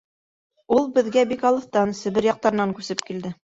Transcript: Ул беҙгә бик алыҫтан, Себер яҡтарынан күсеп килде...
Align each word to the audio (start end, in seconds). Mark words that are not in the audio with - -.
Ул 0.75 0.87
беҙгә 0.95 1.27
бик 1.33 1.45
алыҫтан, 1.51 1.95
Себер 2.01 2.31
яҡтарынан 2.31 2.77
күсеп 2.83 3.07
килде... 3.13 3.37